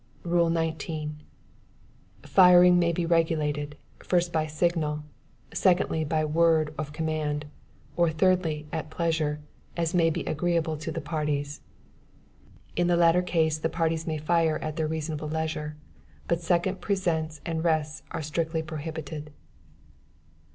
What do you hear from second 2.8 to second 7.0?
be regulated, first by signal; secondly, by word of